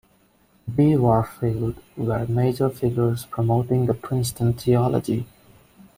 [0.75, 0.95] B.
[0.97, 5.27] Warfield were major figures promoting the Princeton Theology.